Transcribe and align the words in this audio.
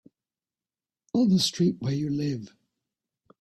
On 1.13 1.29
the 1.29 1.37
street 1.37 1.75
where 1.79 1.93
you 1.93 2.09
live. 2.09 2.55